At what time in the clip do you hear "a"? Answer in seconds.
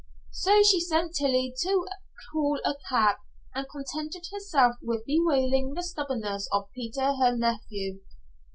2.65-2.73